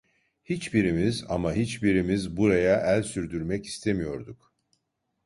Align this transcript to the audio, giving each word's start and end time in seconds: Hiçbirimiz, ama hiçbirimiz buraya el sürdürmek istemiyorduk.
Hiçbirimiz, 0.43 1.23
ama 1.29 1.53
hiçbirimiz 1.53 2.37
buraya 2.37 2.79
el 2.95 3.03
sürdürmek 3.03 3.65
istemiyorduk. 3.65 4.53